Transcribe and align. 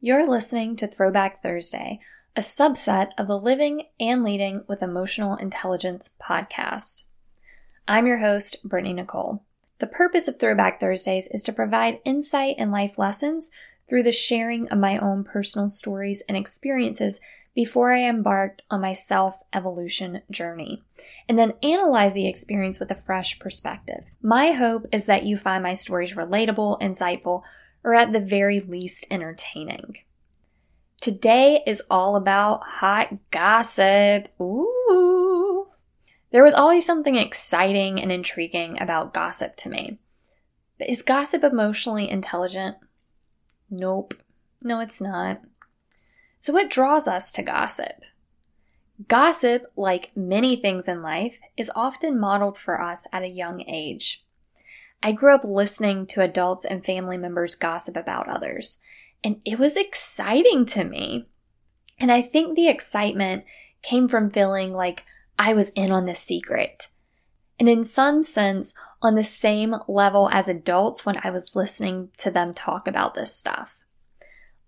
You're 0.00 0.28
listening 0.28 0.76
to 0.76 0.86
Throwback 0.86 1.42
Thursday, 1.42 1.98
a 2.36 2.40
subset 2.40 3.10
of 3.18 3.26
the 3.26 3.36
Living 3.36 3.86
and 3.98 4.22
Leading 4.22 4.62
with 4.68 4.80
Emotional 4.80 5.34
Intelligence 5.34 6.10
podcast. 6.22 7.06
I'm 7.88 8.06
your 8.06 8.18
host, 8.18 8.64
Brittney 8.64 8.94
Nichole. 8.94 9.40
The 9.80 9.88
purpose 9.88 10.28
of 10.28 10.38
Throwback 10.38 10.78
Thursdays 10.78 11.26
is 11.32 11.42
to 11.42 11.52
provide 11.52 11.98
insight 12.04 12.54
and 12.58 12.70
life 12.70 12.96
lessons 12.96 13.50
through 13.88 14.04
the 14.04 14.12
sharing 14.12 14.68
of 14.68 14.78
my 14.78 14.98
own 14.98 15.24
personal 15.24 15.68
stories 15.68 16.22
and 16.28 16.36
experiences 16.36 17.18
before 17.56 17.92
I 17.92 18.08
embarked 18.08 18.62
on 18.70 18.80
my 18.80 18.92
self 18.92 19.36
evolution 19.52 20.22
journey, 20.30 20.84
and 21.28 21.36
then 21.36 21.54
analyze 21.60 22.14
the 22.14 22.28
experience 22.28 22.78
with 22.78 22.92
a 22.92 23.02
fresh 23.04 23.40
perspective. 23.40 24.04
My 24.22 24.52
hope 24.52 24.86
is 24.92 25.06
that 25.06 25.24
you 25.24 25.36
find 25.36 25.64
my 25.64 25.74
stories 25.74 26.12
relatable, 26.12 26.80
insightful, 26.80 27.42
or 27.84 27.94
at 27.94 28.12
the 28.12 28.20
very 28.20 28.60
least 28.60 29.06
entertaining. 29.10 29.98
Today 31.00 31.62
is 31.66 31.82
all 31.90 32.16
about 32.16 32.62
hot 32.64 33.14
gossip. 33.30 34.28
Ooh. 34.40 35.68
There 36.32 36.42
was 36.42 36.54
always 36.54 36.84
something 36.84 37.16
exciting 37.16 38.00
and 38.00 38.10
intriguing 38.10 38.80
about 38.80 39.14
gossip 39.14 39.56
to 39.56 39.70
me. 39.70 39.98
But 40.78 40.90
is 40.90 41.02
gossip 41.02 41.44
emotionally 41.44 42.10
intelligent? 42.10 42.76
Nope. 43.70 44.14
No, 44.60 44.80
it's 44.80 45.00
not. 45.00 45.40
So, 46.40 46.52
what 46.52 46.70
draws 46.70 47.06
us 47.06 47.32
to 47.32 47.42
gossip? 47.42 48.02
Gossip, 49.06 49.72
like 49.76 50.10
many 50.16 50.56
things 50.56 50.88
in 50.88 51.02
life, 51.02 51.38
is 51.56 51.70
often 51.74 52.18
modeled 52.18 52.58
for 52.58 52.80
us 52.80 53.06
at 53.12 53.22
a 53.22 53.30
young 53.30 53.62
age. 53.68 54.24
I 55.02 55.12
grew 55.12 55.34
up 55.34 55.44
listening 55.44 56.06
to 56.08 56.22
adults 56.22 56.64
and 56.64 56.84
family 56.84 57.16
members 57.16 57.54
gossip 57.54 57.96
about 57.96 58.28
others, 58.28 58.78
and 59.22 59.40
it 59.44 59.58
was 59.58 59.76
exciting 59.76 60.66
to 60.66 60.84
me. 60.84 61.28
And 61.98 62.10
I 62.10 62.22
think 62.22 62.54
the 62.54 62.68
excitement 62.68 63.44
came 63.82 64.08
from 64.08 64.30
feeling 64.30 64.72
like 64.72 65.04
I 65.38 65.52
was 65.54 65.68
in 65.70 65.92
on 65.92 66.06
the 66.06 66.14
secret. 66.14 66.88
And 67.58 67.68
in 67.68 67.84
some 67.84 68.22
sense, 68.22 68.74
on 69.00 69.14
the 69.14 69.24
same 69.24 69.76
level 69.86 70.28
as 70.32 70.48
adults 70.48 71.06
when 71.06 71.18
I 71.22 71.30
was 71.30 71.54
listening 71.54 72.10
to 72.18 72.30
them 72.30 72.52
talk 72.52 72.88
about 72.88 73.14
this 73.14 73.34
stuff. 73.34 73.76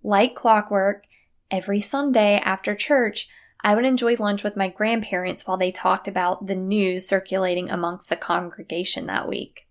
Like 0.03 0.35
clockwork, 0.35 1.05
every 1.51 1.81
Sunday 1.81 2.41
after 2.45 2.75
church, 2.75 3.29
I 3.63 3.75
would 3.75 3.85
enjoy 3.85 4.15
lunch 4.15 4.43
with 4.43 4.57
my 4.57 4.69
grandparents 4.69 5.47
while 5.47 5.57
they 5.57 5.71
talked 5.71 6.09
about 6.09 6.47
the 6.47 6.55
news 6.55 7.07
circulating 7.07 7.69
amongst 7.69 8.09
the 8.09 8.17
congregation 8.17 9.07
that 9.07 9.29
week. 9.29 9.67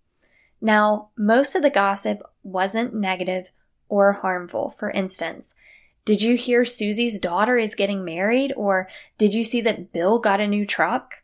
Now, 0.60 1.10
most 1.16 1.54
of 1.54 1.62
the 1.62 1.70
gossip 1.70 2.22
wasn't 2.42 2.94
negative 2.94 3.50
or 3.88 4.12
harmful. 4.12 4.74
For 4.78 4.90
instance, 4.90 5.54
did 6.04 6.22
you 6.22 6.36
hear 6.36 6.64
Susie's 6.64 7.18
daughter 7.18 7.56
is 7.56 7.74
getting 7.74 8.04
married? 8.04 8.52
Or 8.56 8.88
did 9.18 9.34
you 9.34 9.44
see 9.44 9.60
that 9.62 9.92
Bill 9.92 10.18
got 10.18 10.40
a 10.40 10.46
new 10.46 10.66
truck? 10.66 11.22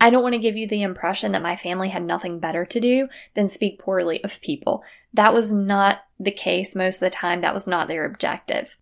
I 0.00 0.10
don't 0.10 0.22
want 0.22 0.34
to 0.34 0.40
give 0.40 0.56
you 0.56 0.68
the 0.68 0.82
impression 0.82 1.32
that 1.32 1.42
my 1.42 1.56
family 1.56 1.88
had 1.88 2.04
nothing 2.04 2.38
better 2.38 2.64
to 2.64 2.80
do 2.80 3.08
than 3.34 3.48
speak 3.48 3.80
poorly 3.80 4.22
of 4.22 4.40
people. 4.40 4.84
That 5.12 5.34
was 5.34 5.50
not 5.50 6.00
the 6.20 6.30
case 6.30 6.76
most 6.76 6.96
of 6.96 7.00
the 7.00 7.10
time. 7.10 7.40
That 7.40 7.54
was 7.54 7.66
not 7.66 7.88
their 7.88 8.04
objective. 8.04 8.76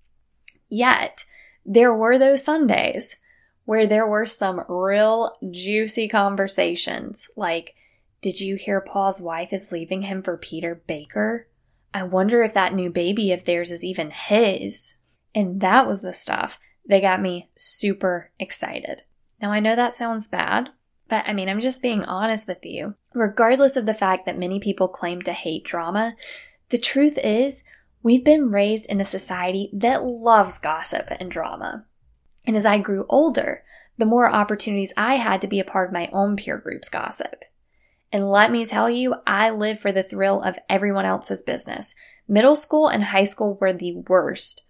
Yet, 0.68 1.24
there 1.64 1.94
were 1.94 2.18
those 2.18 2.44
Sundays 2.44 3.16
where 3.64 3.86
there 3.86 4.06
were 4.06 4.26
some 4.26 4.64
real 4.68 5.32
juicy 5.50 6.08
conversations 6.08 7.28
like, 7.36 7.75
did 8.26 8.40
you 8.40 8.56
hear 8.56 8.80
Paul's 8.80 9.22
wife 9.22 9.52
is 9.52 9.70
leaving 9.70 10.02
him 10.02 10.20
for 10.20 10.36
Peter 10.36 10.82
Baker? 10.88 11.46
I 11.94 12.02
wonder 12.02 12.42
if 12.42 12.54
that 12.54 12.74
new 12.74 12.90
baby 12.90 13.30
of 13.30 13.44
theirs 13.44 13.70
is 13.70 13.84
even 13.84 14.10
his. 14.10 14.94
And 15.32 15.60
that 15.60 15.86
was 15.86 16.02
the 16.02 16.12
stuff 16.12 16.58
that 16.86 17.02
got 17.02 17.22
me 17.22 17.50
super 17.56 18.32
excited. 18.40 19.02
Now, 19.40 19.52
I 19.52 19.60
know 19.60 19.76
that 19.76 19.92
sounds 19.92 20.26
bad, 20.26 20.70
but 21.08 21.24
I 21.28 21.34
mean, 21.34 21.48
I'm 21.48 21.60
just 21.60 21.80
being 21.80 22.02
honest 22.02 22.48
with 22.48 22.66
you. 22.66 22.96
Regardless 23.14 23.76
of 23.76 23.86
the 23.86 23.94
fact 23.94 24.26
that 24.26 24.36
many 24.36 24.58
people 24.58 24.88
claim 24.88 25.22
to 25.22 25.32
hate 25.32 25.62
drama, 25.62 26.16
the 26.70 26.78
truth 26.78 27.20
is, 27.22 27.62
we've 28.02 28.24
been 28.24 28.50
raised 28.50 28.86
in 28.86 29.00
a 29.00 29.04
society 29.04 29.70
that 29.72 30.02
loves 30.02 30.58
gossip 30.58 31.12
and 31.20 31.30
drama. 31.30 31.84
And 32.44 32.56
as 32.56 32.66
I 32.66 32.78
grew 32.78 33.06
older, 33.08 33.62
the 33.98 34.04
more 34.04 34.28
opportunities 34.28 34.92
I 34.96 35.14
had 35.14 35.40
to 35.42 35.46
be 35.46 35.60
a 35.60 35.64
part 35.64 35.90
of 35.90 35.94
my 35.94 36.10
own 36.12 36.34
peer 36.34 36.58
group's 36.58 36.88
gossip. 36.88 37.44
And 38.16 38.30
let 38.30 38.50
me 38.50 38.64
tell 38.64 38.88
you, 38.88 39.16
I 39.26 39.50
live 39.50 39.78
for 39.78 39.92
the 39.92 40.02
thrill 40.02 40.40
of 40.40 40.58
everyone 40.70 41.04
else's 41.04 41.42
business. 41.42 41.94
Middle 42.26 42.56
school 42.56 42.88
and 42.88 43.04
high 43.04 43.24
school 43.24 43.58
were 43.60 43.74
the 43.74 43.96
worst 44.08 44.62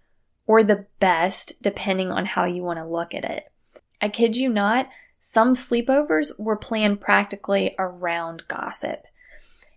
or 0.45 0.65
the 0.65 0.85
best, 0.99 1.53
depending 1.61 2.11
on 2.11 2.25
how 2.25 2.43
you 2.43 2.61
want 2.61 2.77
to 2.79 2.85
look 2.85 3.13
at 3.13 3.23
it. 3.23 3.49
I 4.01 4.09
kid 4.09 4.35
you 4.35 4.49
not, 4.49 4.89
some 5.21 5.53
sleepovers 5.53 6.37
were 6.37 6.57
planned 6.57 6.99
practically 6.99 7.73
around 7.79 8.43
gossip. 8.49 9.03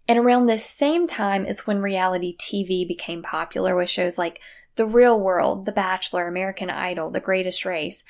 And 0.09 0.19
around 0.19 0.47
this 0.47 0.64
same 0.64 1.06
time 1.06 1.47
is 1.47 1.64
when 1.64 1.78
reality 1.78 2.36
TV 2.36 2.88
became 2.88 3.22
popular 3.22 3.76
with 3.76 3.88
shows 3.88 4.19
like 4.19 4.41
The 4.75 4.84
Real 4.84 5.20
World, 5.20 5.64
The 5.64 5.70
Bachelor, 5.70 6.26
American 6.26 6.70
Idol, 6.70 7.12
The 7.12 7.20
Greatest 7.20 7.64
Race. 7.64 8.03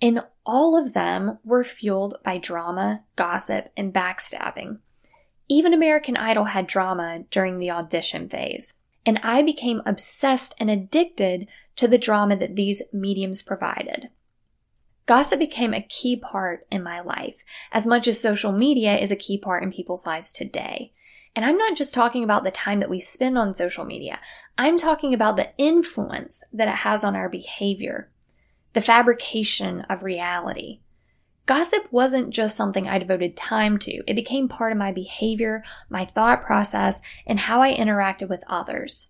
And 0.00 0.22
all 0.46 0.74
of 0.74 0.94
them 0.94 1.38
were 1.44 1.64
fueled 1.64 2.16
by 2.24 2.38
drama, 2.38 3.04
gossip, 3.14 3.70
and 3.76 3.92
backstabbing. 3.92 4.78
Even 5.52 5.74
American 5.74 6.16
Idol 6.16 6.46
had 6.46 6.66
drama 6.66 7.24
during 7.30 7.58
the 7.58 7.70
audition 7.70 8.26
phase. 8.26 8.72
And 9.04 9.20
I 9.22 9.42
became 9.42 9.82
obsessed 9.84 10.54
and 10.58 10.70
addicted 10.70 11.46
to 11.76 11.86
the 11.86 11.98
drama 11.98 12.36
that 12.36 12.56
these 12.56 12.82
mediums 12.90 13.42
provided. 13.42 14.08
Gossip 15.04 15.38
became 15.38 15.74
a 15.74 15.82
key 15.82 16.16
part 16.16 16.66
in 16.70 16.82
my 16.82 17.00
life, 17.00 17.34
as 17.70 17.86
much 17.86 18.08
as 18.08 18.18
social 18.18 18.50
media 18.50 18.96
is 18.96 19.10
a 19.10 19.16
key 19.16 19.36
part 19.36 19.62
in 19.62 19.70
people's 19.70 20.06
lives 20.06 20.32
today. 20.32 20.94
And 21.36 21.44
I'm 21.44 21.58
not 21.58 21.76
just 21.76 21.92
talking 21.92 22.24
about 22.24 22.44
the 22.44 22.50
time 22.50 22.80
that 22.80 22.88
we 22.88 22.98
spend 22.98 23.36
on 23.36 23.54
social 23.54 23.84
media. 23.84 24.20
I'm 24.56 24.78
talking 24.78 25.12
about 25.12 25.36
the 25.36 25.50
influence 25.58 26.42
that 26.54 26.68
it 26.68 26.76
has 26.76 27.04
on 27.04 27.14
our 27.14 27.28
behavior, 27.28 28.08
the 28.72 28.80
fabrication 28.80 29.82
of 29.82 30.02
reality. 30.02 30.78
Gossip 31.44 31.88
wasn't 31.90 32.30
just 32.30 32.56
something 32.56 32.88
I 32.88 32.98
devoted 32.98 33.36
time 33.36 33.78
to, 33.78 34.02
it 34.06 34.14
became 34.14 34.48
part 34.48 34.72
of 34.72 34.78
my 34.78 34.92
behavior, 34.92 35.64
my 35.90 36.04
thought 36.04 36.44
process, 36.44 37.00
and 37.26 37.40
how 37.40 37.60
I 37.60 37.74
interacted 37.74 38.28
with 38.28 38.44
others. 38.46 39.08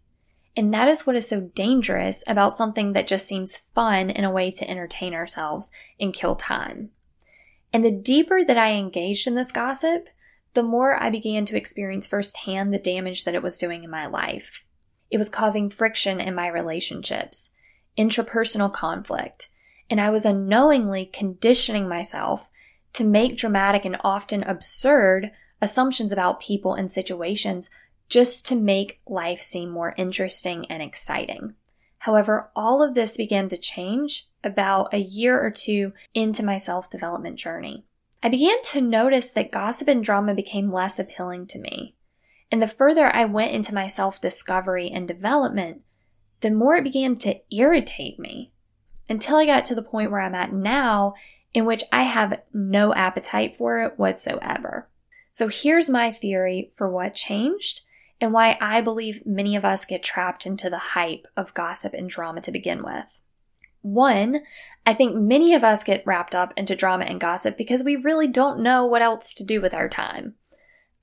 And 0.56 0.72
that 0.72 0.88
is 0.88 1.06
what 1.06 1.16
is 1.16 1.28
so 1.28 1.50
dangerous 1.54 2.24
about 2.26 2.52
something 2.52 2.92
that 2.92 3.06
just 3.06 3.26
seems 3.26 3.58
fun 3.74 4.10
in 4.10 4.24
a 4.24 4.30
way 4.30 4.50
to 4.50 4.68
entertain 4.68 5.14
ourselves 5.14 5.70
and 6.00 6.12
kill 6.12 6.36
time. 6.36 6.90
And 7.72 7.84
the 7.84 7.90
deeper 7.90 8.44
that 8.44 8.58
I 8.58 8.72
engaged 8.72 9.26
in 9.26 9.34
this 9.34 9.52
gossip, 9.52 10.08
the 10.54 10.62
more 10.62 11.02
I 11.02 11.08
began 11.10 11.46
to 11.46 11.56
experience 11.56 12.06
firsthand 12.06 12.72
the 12.72 12.78
damage 12.78 13.24
that 13.24 13.34
it 13.34 13.42
was 13.42 13.56
doing 13.56 13.84
in 13.84 13.90
my 13.90 14.06
life. 14.06 14.64
It 15.10 15.18
was 15.18 15.30
causing 15.30 15.70
friction 15.70 16.20
in 16.20 16.34
my 16.34 16.48
relationships, 16.48 17.50
intrapersonal 17.96 18.72
conflict, 18.72 19.48
and 19.92 20.00
I 20.00 20.08
was 20.08 20.24
unknowingly 20.24 21.04
conditioning 21.04 21.86
myself 21.86 22.48
to 22.94 23.04
make 23.04 23.36
dramatic 23.36 23.84
and 23.84 23.98
often 24.02 24.42
absurd 24.42 25.32
assumptions 25.60 26.14
about 26.14 26.40
people 26.40 26.72
and 26.72 26.90
situations 26.90 27.68
just 28.08 28.46
to 28.46 28.56
make 28.56 29.02
life 29.06 29.42
seem 29.42 29.68
more 29.68 29.94
interesting 29.98 30.64
and 30.70 30.82
exciting. 30.82 31.56
However, 31.98 32.50
all 32.56 32.82
of 32.82 32.94
this 32.94 33.18
began 33.18 33.50
to 33.50 33.58
change 33.58 34.30
about 34.42 34.94
a 34.94 34.98
year 34.98 35.38
or 35.38 35.50
two 35.50 35.92
into 36.14 36.42
my 36.42 36.56
self 36.56 36.88
development 36.88 37.36
journey. 37.36 37.84
I 38.22 38.30
began 38.30 38.62
to 38.70 38.80
notice 38.80 39.30
that 39.32 39.52
gossip 39.52 39.88
and 39.88 40.02
drama 40.02 40.34
became 40.34 40.72
less 40.72 40.98
appealing 40.98 41.48
to 41.48 41.58
me. 41.58 41.96
And 42.50 42.62
the 42.62 42.66
further 42.66 43.14
I 43.14 43.26
went 43.26 43.52
into 43.52 43.74
my 43.74 43.88
self 43.88 44.22
discovery 44.22 44.90
and 44.90 45.06
development, 45.06 45.82
the 46.40 46.50
more 46.50 46.76
it 46.76 46.84
began 46.84 47.16
to 47.18 47.40
irritate 47.50 48.18
me 48.18 48.52
until 49.08 49.36
I 49.36 49.46
got 49.46 49.64
to 49.66 49.74
the 49.74 49.82
point 49.82 50.10
where 50.10 50.20
I'm 50.20 50.34
at 50.34 50.52
now, 50.52 51.14
in 51.54 51.64
which 51.64 51.84
I 51.92 52.04
have 52.04 52.40
no 52.52 52.94
appetite 52.94 53.56
for 53.56 53.82
it 53.82 53.98
whatsoever. 53.98 54.88
So 55.30 55.48
here's 55.48 55.90
my 55.90 56.12
theory 56.12 56.72
for 56.76 56.90
what 56.90 57.14
changed 57.14 57.82
and 58.20 58.32
why 58.32 58.56
I 58.60 58.80
believe 58.80 59.26
many 59.26 59.56
of 59.56 59.64
us 59.64 59.84
get 59.84 60.02
trapped 60.02 60.46
into 60.46 60.70
the 60.70 60.78
hype 60.78 61.26
of 61.36 61.54
gossip 61.54 61.94
and 61.94 62.08
drama 62.08 62.40
to 62.42 62.52
begin 62.52 62.84
with. 62.84 63.04
One, 63.82 64.42
I 64.86 64.94
think 64.94 65.16
many 65.16 65.54
of 65.54 65.64
us 65.64 65.84
get 65.84 66.06
wrapped 66.06 66.34
up 66.34 66.52
into 66.56 66.76
drama 66.76 67.04
and 67.04 67.20
gossip 67.20 67.56
because 67.56 67.82
we 67.82 67.96
really 67.96 68.28
don't 68.28 68.60
know 68.60 68.86
what 68.86 69.02
else 69.02 69.34
to 69.34 69.44
do 69.44 69.60
with 69.60 69.74
our 69.74 69.88
time. 69.88 70.34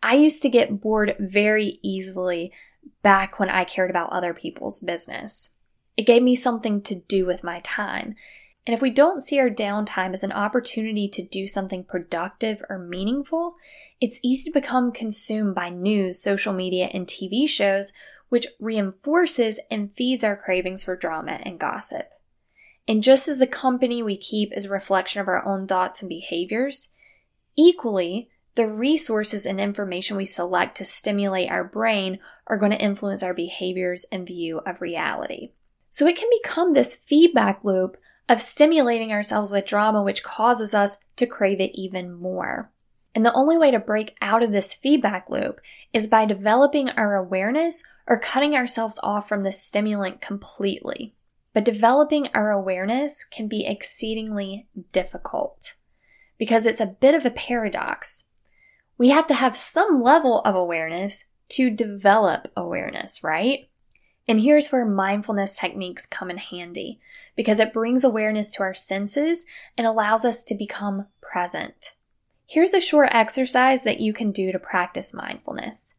I 0.02 0.16
used 0.16 0.42
to 0.44 0.50
get 0.50 0.80
bored 0.80 1.16
very 1.20 1.80
easily 1.82 2.54
back 3.02 3.40
when 3.40 3.50
I 3.50 3.66
cared 3.66 3.90
about 3.90 4.12
other 4.12 4.34
people's 4.34 4.80
business. 4.80 5.52
It 6.00 6.06
gave 6.06 6.24
me 6.24 6.34
something 6.34 6.82
to 6.84 6.96
do 6.96 7.26
with 7.26 7.44
my 7.44 7.60
time. 7.60 8.16
And 8.66 8.74
if 8.74 8.82
we 8.82 8.90
don't 8.90 9.20
see 9.20 9.38
our 9.38 9.50
downtime 9.50 10.14
as 10.14 10.24
an 10.24 10.32
opportunity 10.32 11.10
to 11.10 11.22
do 11.22 11.46
something 11.46 11.84
productive 11.84 12.64
or 12.70 12.80
meaningful, 12.80 13.56
it's 14.00 14.22
easy 14.24 14.46
to 14.46 14.54
become 14.62 14.94
consumed 14.94 15.56
by 15.56 15.68
news, 15.68 16.18
social 16.18 16.54
media, 16.54 16.90
and 16.94 17.06
TV 17.06 17.50
shows 17.50 17.92
which 18.30 18.48
reinforces 18.62 19.60
and 19.70 19.94
feeds 19.98 20.24
our 20.24 20.38
cravings 20.38 20.86
for 20.86 20.96
drama 20.96 21.42
and 21.44 21.60
gossip. 21.60 22.10
And 22.88 23.04
just 23.04 23.28
as 23.28 23.40
the 23.40 23.46
company 23.46 24.02
we 24.02 24.16
keep 24.16 24.56
is 24.56 24.68
a 24.68 24.70
reflection 24.70 25.20
of 25.20 25.28
our 25.28 25.46
own 25.46 25.68
thoughts 25.68 26.02
and 26.02 26.08
behaviors, 26.08 26.94
equally, 27.58 28.30
the 28.56 28.68
resources 28.68 29.46
and 29.46 29.60
information 29.60 30.16
we 30.16 30.24
select 30.24 30.78
to 30.78 30.86
stimulate 30.86 31.52
our 31.52 31.66
brain 31.66 32.20
are 32.48 32.58
going 32.58 32.72
to 32.72 32.82
influence 32.82 33.22
our 33.22 33.34
behaviors 33.34 34.06
and 34.14 34.26
view 34.26 34.60
of 34.60 34.80
reality. 34.80 35.50
So 36.00 36.08
it 36.08 36.16
can 36.16 36.30
become 36.42 36.72
this 36.72 36.96
feedback 36.96 37.62
loop 37.66 37.98
of 38.30 38.40
stimulating 38.40 39.12
ourselves 39.12 39.52
with 39.52 39.66
drama, 39.66 40.02
which 40.02 40.24
causes 40.24 40.74
us 40.74 40.96
to 41.18 41.28
crave 41.28 41.60
it 41.60 41.78
even 41.78 42.14
more. 42.14 42.72
And 43.14 43.26
the 43.26 43.34
only 43.34 43.58
way 43.58 43.70
to 43.72 43.80
break 43.82 44.16
out 44.22 44.42
of 44.42 44.54
this 44.54 44.74
feedback 44.74 45.30
loop 45.30 45.60
is 45.92 46.08
by 46.08 46.24
developing 46.24 46.90
our 46.92 47.18
awareness 47.18 47.84
or 48.08 48.18
cutting 48.18 48.56
ourselves 48.56 48.98
off 49.04 49.28
from 49.28 49.44
the 49.44 49.52
stimulant 49.52 50.22
completely. 50.22 51.16
But 51.54 51.66
developing 51.66 52.30
our 52.34 52.50
awareness 52.50 53.26
can 53.26 53.50
be 53.50 53.68
exceedingly 53.68 54.70
difficult 54.94 55.76
because 56.38 56.66
it's 56.66 56.80
a 56.80 56.96
bit 57.02 57.14
of 57.14 57.26
a 57.26 57.30
paradox. 57.30 58.24
We 58.98 59.10
have 59.10 59.28
to 59.28 59.34
have 59.34 59.58
some 59.58 60.02
level 60.02 60.40
of 60.44 60.56
awareness 60.56 61.26
to 61.50 61.70
develop 61.70 62.48
awareness, 62.56 63.22
right? 63.22 63.69
And 64.30 64.42
here's 64.42 64.72
where 64.72 64.86
mindfulness 64.86 65.58
techniques 65.58 66.06
come 66.06 66.30
in 66.30 66.38
handy 66.38 67.00
because 67.36 67.60
it 67.60 67.74
brings 67.74 68.04
awareness 68.04 68.52
to 68.52 68.64
our 68.64 68.76
senses 68.76 69.44
and 69.76 69.88
allows 69.88 70.24
us 70.24 70.44
to 70.44 70.54
become 70.54 71.08
present. 71.20 71.96
Here's 72.46 72.74
a 72.74 72.80
short 72.80 73.10
exercise 73.12 73.82
that 73.84 74.00
you 74.00 74.14
can 74.14 74.32
do 74.32 74.52
to 74.52 74.60
practice 74.60 75.16
mindfulness. 75.16 75.96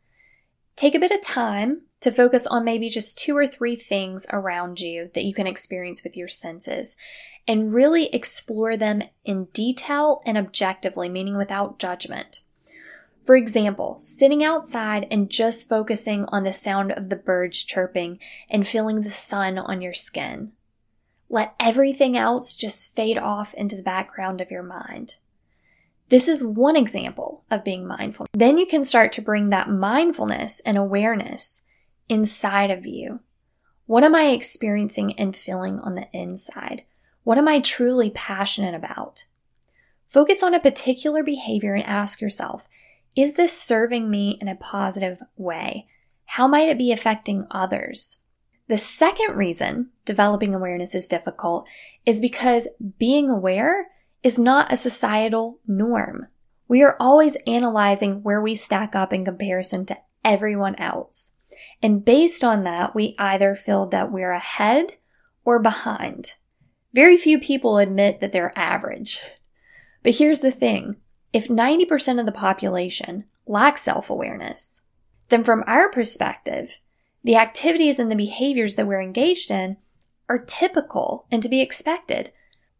Take 0.76 0.94
a 0.94 1.00
bit 1.00 1.10
of 1.10 1.22
time 1.22 1.82
to 2.02 2.12
focus 2.12 2.46
on 2.46 2.64
maybe 2.64 2.88
just 2.88 3.18
two 3.18 3.36
or 3.36 3.48
three 3.48 3.74
things 3.74 4.26
around 4.32 4.78
you 4.78 5.10
that 5.14 5.24
you 5.24 5.34
can 5.34 5.48
experience 5.48 6.04
with 6.04 6.16
your 6.16 6.28
senses 6.28 6.96
and 7.48 7.72
really 7.72 8.14
explore 8.14 8.76
them 8.76 9.02
in 9.24 9.46
detail 9.46 10.22
and 10.24 10.38
objectively, 10.38 11.08
meaning 11.08 11.36
without 11.36 11.80
judgment. 11.80 12.42
For 13.24 13.36
example, 13.36 13.98
sitting 14.00 14.42
outside 14.42 15.06
and 15.10 15.30
just 15.30 15.68
focusing 15.68 16.24
on 16.26 16.44
the 16.44 16.52
sound 16.52 16.92
of 16.92 17.10
the 17.10 17.16
birds 17.16 17.62
chirping 17.62 18.18
and 18.48 18.66
feeling 18.66 19.02
the 19.02 19.10
sun 19.10 19.58
on 19.58 19.82
your 19.82 19.94
skin. 19.94 20.52
Let 21.28 21.54
everything 21.60 22.16
else 22.16 22.56
just 22.56 22.96
fade 22.96 23.18
off 23.18 23.54
into 23.54 23.76
the 23.76 23.82
background 23.82 24.40
of 24.40 24.50
your 24.50 24.64
mind. 24.64 25.16
This 26.08 26.26
is 26.26 26.44
one 26.44 26.76
example 26.76 27.44
of 27.52 27.62
being 27.62 27.86
mindful. 27.86 28.26
Then 28.32 28.58
you 28.58 28.66
can 28.66 28.82
start 28.82 29.12
to 29.12 29.22
bring 29.22 29.50
that 29.50 29.70
mindfulness 29.70 30.58
and 30.60 30.76
awareness 30.76 31.62
inside 32.08 32.72
of 32.72 32.84
you. 32.84 33.20
What 33.86 34.02
am 34.02 34.16
I 34.16 34.30
experiencing 34.30 35.16
and 35.18 35.36
feeling 35.36 35.78
on 35.78 35.94
the 35.94 36.08
inside? 36.12 36.82
What 37.22 37.38
am 37.38 37.46
I 37.46 37.60
truly 37.60 38.10
passionate 38.10 38.74
about? 38.74 39.24
Focus 40.08 40.42
on 40.42 40.52
a 40.52 40.58
particular 40.58 41.22
behavior 41.22 41.74
and 41.74 41.86
ask 41.86 42.20
yourself, 42.20 42.64
is 43.16 43.34
this 43.34 43.58
serving 43.58 44.10
me 44.10 44.38
in 44.40 44.48
a 44.48 44.56
positive 44.56 45.22
way? 45.36 45.86
How 46.26 46.46
might 46.46 46.68
it 46.68 46.78
be 46.78 46.92
affecting 46.92 47.46
others? 47.50 48.22
The 48.68 48.78
second 48.78 49.36
reason 49.36 49.90
developing 50.04 50.54
awareness 50.54 50.94
is 50.94 51.08
difficult 51.08 51.66
is 52.06 52.20
because 52.20 52.68
being 52.98 53.28
aware 53.28 53.88
is 54.22 54.38
not 54.38 54.72
a 54.72 54.76
societal 54.76 55.58
norm. 55.66 56.28
We 56.68 56.82
are 56.82 56.96
always 57.00 57.36
analyzing 57.48 58.22
where 58.22 58.40
we 58.40 58.54
stack 58.54 58.94
up 58.94 59.12
in 59.12 59.24
comparison 59.24 59.86
to 59.86 59.98
everyone 60.24 60.76
else. 60.76 61.32
And 61.82 62.04
based 62.04 62.44
on 62.44 62.62
that, 62.64 62.94
we 62.94 63.16
either 63.18 63.56
feel 63.56 63.86
that 63.86 64.12
we're 64.12 64.32
ahead 64.32 64.94
or 65.44 65.60
behind. 65.60 66.34
Very 66.92 67.16
few 67.16 67.40
people 67.40 67.78
admit 67.78 68.20
that 68.20 68.32
they're 68.32 68.56
average. 68.56 69.20
But 70.02 70.14
here's 70.14 70.40
the 70.40 70.52
thing. 70.52 70.96
If 71.32 71.48
90% 71.48 72.18
of 72.18 72.26
the 72.26 72.32
population 72.32 73.24
lacks 73.46 73.82
self-awareness, 73.82 74.82
then 75.28 75.44
from 75.44 75.64
our 75.66 75.90
perspective, 75.90 76.78
the 77.22 77.36
activities 77.36 77.98
and 77.98 78.10
the 78.10 78.16
behaviors 78.16 78.74
that 78.74 78.86
we're 78.86 79.02
engaged 79.02 79.50
in 79.50 79.76
are 80.28 80.38
typical 80.38 81.26
and 81.30 81.42
to 81.42 81.48
be 81.48 81.60
expected 81.60 82.32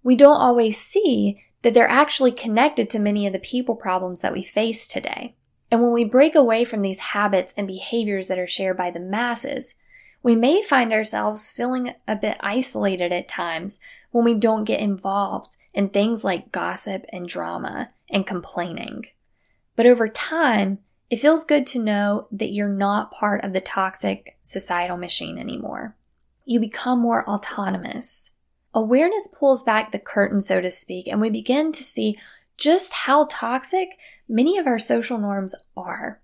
we 0.02 0.16
don't 0.16 0.40
always 0.40 0.80
see 0.80 1.42
that 1.62 1.74
they're 1.74 1.88
actually 1.88 2.32
connected 2.32 2.88
to 2.90 2.98
many 2.98 3.26
of 3.26 3.32
the 3.32 3.38
people 3.38 3.74
problems 3.74 4.20
that 4.20 4.32
we 4.32 4.42
face 4.42 4.88
today. 4.88 5.34
And 5.70 5.82
when 5.82 5.92
we 5.92 6.04
break 6.04 6.34
away 6.34 6.64
from 6.64 6.82
these 6.82 6.98
habits 6.98 7.52
and 7.56 7.66
behaviors 7.66 8.28
that 8.28 8.38
are 8.38 8.46
shared 8.46 8.76
by 8.76 8.90
the 8.90 8.98
masses, 8.98 9.74
we 10.22 10.34
may 10.34 10.62
find 10.62 10.92
ourselves 10.92 11.50
feeling 11.50 11.94
a 12.08 12.16
bit 12.16 12.38
isolated 12.40 13.12
at 13.12 13.28
times 13.28 13.78
when 14.10 14.24
we 14.24 14.34
don't 14.34 14.64
get 14.64 14.80
involved 14.80 15.56
in 15.72 15.88
things 15.88 16.24
like 16.24 16.50
gossip 16.50 17.04
and 17.10 17.28
drama 17.28 17.90
and 18.10 18.26
complaining. 18.26 19.06
But 19.76 19.86
over 19.86 20.08
time, 20.08 20.78
it 21.08 21.20
feels 21.20 21.44
good 21.44 21.66
to 21.68 21.78
know 21.78 22.28
that 22.30 22.52
you're 22.52 22.68
not 22.68 23.10
part 23.10 23.44
of 23.44 23.52
the 23.52 23.60
toxic 23.60 24.36
societal 24.42 24.96
machine 24.96 25.38
anymore. 25.38 25.96
You 26.44 26.60
become 26.60 27.00
more 27.00 27.28
autonomous 27.28 28.30
awareness 28.74 29.28
pulls 29.28 29.62
back 29.62 29.92
the 29.92 29.98
curtain, 29.98 30.40
so 30.40 30.60
to 30.60 30.70
speak, 30.70 31.06
and 31.06 31.20
we 31.20 31.30
begin 31.30 31.72
to 31.72 31.82
see 31.82 32.18
just 32.56 32.92
how 32.92 33.26
toxic 33.30 33.90
many 34.28 34.58
of 34.58 34.66
our 34.66 34.78
social 34.78 35.18
norms 35.18 35.54
are. 35.76 36.20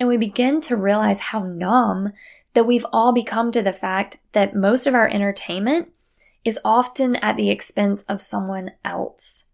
And 0.00 0.08
we 0.08 0.16
begin 0.16 0.60
to 0.62 0.76
realize 0.76 1.20
how 1.20 1.44
numb 1.44 2.12
that 2.54 2.66
we've 2.66 2.86
all 2.92 3.12
become 3.12 3.52
to 3.52 3.62
the 3.62 3.72
fact 3.72 4.18
that 4.32 4.56
most 4.56 4.86
of 4.86 4.94
our 4.94 5.08
entertainment 5.08 5.88
is 6.44 6.58
often 6.64 7.16
at 7.16 7.36
the 7.36 7.50
expense 7.50 8.02
of 8.02 8.20
someone 8.20 8.72
else. 8.84 9.44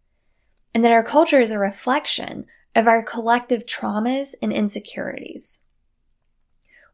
And 0.75 0.85
that 0.85 0.93
our 0.93 1.03
culture 1.03 1.41
is 1.41 1.51
a 1.51 1.59
reflection 1.59 2.47
of 2.75 2.87
our 2.87 3.03
collective 3.03 3.67
traumas 3.67 4.35
and 4.41 4.53
insecurities. 4.53 5.61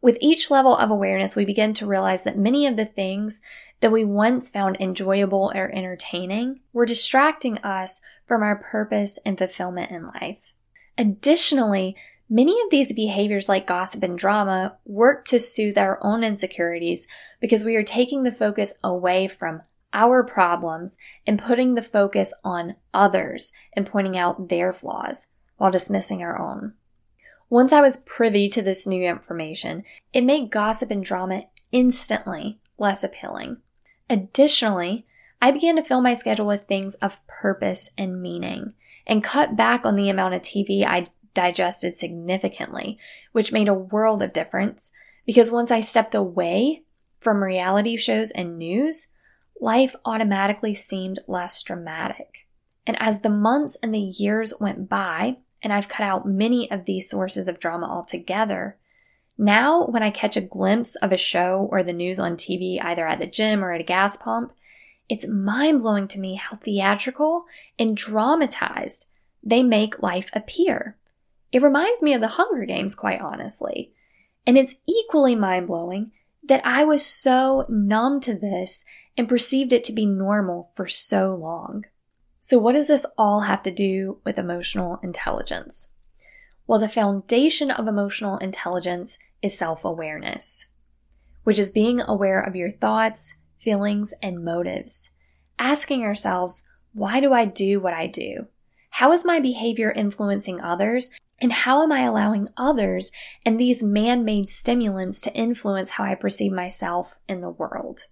With 0.00 0.19
each 0.20 0.50
level 0.50 0.76
of 0.76 0.90
awareness, 0.90 1.37
we 1.37 1.44
begin 1.44 1.75
to 1.75 1.87
realize 1.87 2.25
that 2.25 2.38
many 2.38 2.67
of 2.67 2.76
the 2.76 2.84
things 2.84 3.40
that 3.81 3.93
we 3.93 4.05
once 4.05 4.50
found 4.50 4.76
enjoyable 4.81 5.52
or 5.55 5.70
entertaining 5.75 6.61
were 6.73 6.87
distracting 6.87 7.58
us 7.58 8.00
from 8.26 8.43
our 8.43 8.56
purpose 8.56 9.19
and 9.25 9.37
fulfillment 9.37 9.90
in 9.90 10.06
life. 10.06 10.38
Additionally, 10.99 11.96
many 12.28 12.52
of 12.61 12.70
these 12.70 12.93
behaviors 12.93 13.49
like 13.49 13.67
gossip 13.67 14.02
and 14.02 14.19
drama 14.19 14.76
work 14.84 15.25
to 15.26 15.40
soothe 15.40 15.78
our 15.78 15.99
own 16.02 16.25
insecurities 16.25 17.06
because 17.40 17.64
we 17.64 17.76
are 17.76 17.83
taking 17.83 18.23
the 18.23 18.33
focus 18.33 18.75
away 18.83 19.28
from 19.28 19.62
our 19.97 20.23
problems 20.23 20.99
and 21.26 21.43
putting 21.43 21.75
the 21.75 21.83
focus 21.83 22.33
on 22.45 22.76
others 22.95 23.50
and 23.73 23.87
pointing 23.87 24.17
out 24.17 24.49
their 24.49 24.73
flaws 24.73 25.26
while 25.57 25.73
dismissing 25.73 26.23
our 26.23 26.38
own. 26.38 26.75
Once 27.49 27.73
I 27.73 27.81
was 27.81 28.03
privy 28.03 28.49
to 28.50 28.62
this 28.62 28.87
new 28.87 29.03
information, 29.05 29.83
it 30.12 30.23
made 30.23 30.50
gossip 30.50 30.91
and 30.91 31.05
drama 31.05 31.45
instantly 31.73 32.61
less 32.79 33.03
appealing. 33.03 33.57
Additionally, 34.11 35.07
I 35.41 35.50
began 35.50 35.76
to 35.76 35.85
fill 35.85 36.00
my 36.00 36.15
schedule 36.15 36.47
with 36.47 36.65
things 36.65 36.95
of 36.97 37.25
purpose 37.26 37.91
and 37.97 38.21
meaning 38.21 38.75
and 39.07 39.25
cut 39.25 39.57
back 39.57 39.87
on 39.87 39.97
the 39.97 40.11
amount 40.11 40.35
of 40.35 40.43
TV 40.43 40.85
I 40.85 41.09
digested 41.35 41.97
significantly, 41.97 42.99
which 43.33 43.53
made 43.53 43.69
a 43.69 43.75
world 43.75 44.23
of 44.23 44.33
difference 44.33 44.91
because 45.25 45.50
once 45.50 45.71
I 45.71 45.81
stepped 45.81 46.15
away 46.15 46.83
from 47.21 47.43
reality 47.43 47.97
shows 47.97 48.31
and 48.31 48.59
news, 48.59 49.09
life 49.61 49.95
automatically 50.05 50.75
seemed 50.75 51.19
less 51.27 51.63
dramatic. 51.63 52.47
And 52.87 52.97
as 53.01 53.21
the 53.21 53.31
months 53.31 53.77
and 53.83 53.95
the 53.95 53.99
years 53.99 54.55
went 54.61 54.89
by, 54.89 55.39
and 55.63 55.73
I've 55.73 55.89
cut 55.89 56.05
out 56.05 56.29
many 56.29 56.71
of 56.71 56.85
these 56.85 57.11
sources 57.11 57.49
of 57.49 57.59
drama 57.59 57.87
altogether, 57.89 58.77
now, 59.39 59.85
when 59.87 60.03
I 60.03 60.11
catch 60.11 60.37
a 60.37 60.41
glimpse 60.41 60.95
of 60.97 61.13
a 61.13 61.19
show 61.19 61.69
or 61.71 61.83
the 61.83 61.93
news 61.93 62.19
on 62.19 62.37
TV, 62.37 62.83
either 62.83 63.07
at 63.07 63.19
the 63.19 63.27
gym 63.27 63.63
or 63.63 63.73
at 63.73 63.81
a 63.83 63.85
gas 63.85 64.17
pump, 64.17 64.53
it's 65.09 65.29
mind 65.29 65.83
blowing 65.83 66.09
to 66.09 66.19
me 66.19 66.37
how 66.37 66.57
theatrical 66.57 67.45
and 67.79 67.97
dramatized 67.97 69.07
they 69.43 69.63
make 69.63 70.03
life 70.03 70.31
appear. 70.33 70.97
It 71.53 71.63
reminds 71.63 72.03
me 72.03 72.15
of 72.15 72.23
the 72.23 72.29
Hunger 72.29 72.65
Games, 72.65 72.95
quite 72.95 73.21
honestly. 73.21 73.93
And 74.47 74.57
it's 74.57 74.77
equally 74.89 75.35
mind 75.35 75.67
blowing 75.67 76.13
that 76.45 76.65
I 76.65 76.85
was 76.85 77.05
so 77.05 77.67
numb 77.69 78.21
to 78.21 78.35
this 78.35 78.85
and 79.16 79.28
perceived 79.28 79.73
it 79.73 79.85
to 79.85 79.92
be 79.92 80.06
normal 80.06 80.70
for 80.75 80.87
so 80.87 81.35
long. 81.35 81.85
So, 82.40 82.58
what 82.58 82.73
does 82.73 82.88
this 82.88 83.06
all 83.18 83.40
have 83.40 83.62
to 83.62 83.70
do 83.70 84.20
with 84.25 84.38
emotional 84.38 85.00
intelligence? 85.02 85.88
Well, 86.66 86.78
the 86.78 86.88
foundation 86.88 87.70
of 87.70 87.88
emotional 87.88 88.38
intelligence 88.38 89.18
is 89.42 89.58
self 89.58 89.85
awareness, 89.85 90.66
which 91.44 91.58
is 91.58 91.70
being 91.70 92.00
aware 92.00 92.40
of 92.40 92.56
your 92.56 92.70
thoughts, 92.70 93.37
feelings, 93.58 94.12
and 94.23 94.44
motives. 94.44 95.11
Asking 95.58 96.02
ourselves, 96.02 96.62
why 96.92 97.20
do 97.20 97.32
I 97.32 97.44
do 97.44 97.80
what 97.80 97.94
I 97.94 98.06
do? 98.06 98.46
How 98.90 99.12
is 99.12 99.25
my 99.25 99.40
behavior 99.40 99.92
influencing 99.92 100.61
others? 100.61 101.11
And 101.38 101.52
how 101.52 101.82
am 101.82 101.92
I 101.92 102.00
allowing 102.00 102.49
others 102.56 103.12
and 103.44 103.61
these 103.61 103.82
man 103.82 104.25
made 104.25 104.49
stimulants 104.49 105.20
to 105.23 105.35
influence 105.35 105.90
how 105.90 106.04
I 106.04 106.14
perceive 106.14 106.52
myself 106.52 107.18
in 107.28 107.42
the 107.42 107.50
world? 107.50 108.06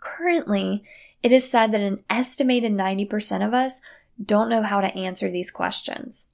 Currently, 0.00 0.84
it 1.22 1.32
is 1.32 1.50
said 1.50 1.72
that 1.72 1.80
an 1.80 2.04
estimated 2.08 2.72
90% 2.72 3.46
of 3.46 3.54
us 3.54 3.80
don't 4.22 4.48
know 4.48 4.62
how 4.62 4.80
to 4.80 4.94
answer 4.96 5.30
these 5.30 5.50
questions. 5.50 6.28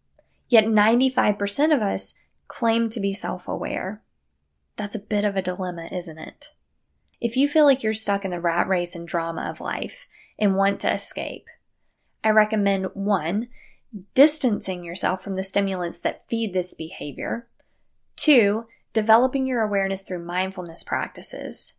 Yet 0.49 0.65
95% 0.65 1.75
of 1.75 1.83
us 1.83 2.15
claim 2.49 2.91
to 2.91 3.01
be 3.01 3.15
self 3.15 3.49
aware. 3.49 4.03
That's 4.77 4.95
a 4.95 5.01
bit 5.01 5.25
of 5.25 5.37
a 5.37 5.43
dilemma, 5.43 5.89
isn't 5.91 6.19
it? 6.19 6.47
If 7.21 7.37
you 7.37 7.49
feel 7.49 7.65
like 7.65 7.83
you're 7.83 7.95
stuck 7.95 8.25
in 8.25 8.31
the 8.31 8.41
rat 8.41 8.69
race 8.69 8.95
and 8.95 9.09
drama 9.09 9.43
of 9.43 9.61
life 9.61 10.09
and 10.39 10.57
want 10.57 10.81
to 10.81 10.93
escape, 10.93 11.47
I 12.23 12.31
recommend 12.31 12.89
one, 12.95 13.49
distancing 14.15 14.85
yourself 14.85 15.23
from 15.23 15.37
the 15.37 15.45
stimulants 15.45 16.01
that 16.01 16.29
feed 16.29 16.53
this 16.53 16.75
behavior. 16.75 17.47
Two, 18.17 18.67
developing 18.93 19.47
your 19.47 19.63
awareness 19.63 20.03
through 20.03 20.25
mindfulness 20.25 20.83
practices. 20.83 21.75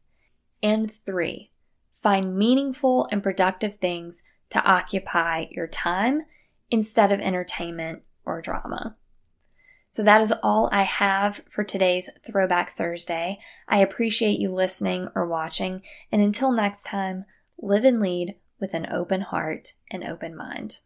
And 0.64 0.92
three, 0.92 1.52
find 2.02 2.38
meaningful 2.38 3.08
and 3.12 3.24
productive 3.24 3.78
things 3.78 4.24
to 4.50 4.64
occupy 4.64 5.46
your 5.52 5.68
time 5.68 6.24
instead 6.70 7.12
of 7.12 7.20
entertainment 7.20 8.04
or 8.26 8.42
drama. 8.42 8.96
So 9.90 10.04
that 10.04 10.22
is 10.22 10.34
all 10.44 10.70
I 10.74 10.84
have 10.84 11.42
for 11.50 11.64
today's 11.64 12.10
Throwback 12.26 12.76
Thursday. 12.76 13.40
I 13.68 13.78
appreciate 13.78 14.40
you 14.40 14.54
listening 14.54 15.08
or 15.16 15.26
watching, 15.26 15.84
and 16.12 16.22
until 16.22 16.52
next 16.52 16.84
time, 16.84 17.26
live 17.58 17.86
and 17.86 18.02
lead 18.02 18.36
with 18.60 18.74
an 18.74 18.88
open 18.92 19.22
heart 19.22 19.74
and 19.90 20.04
open 20.04 20.36
mind. 20.36 20.82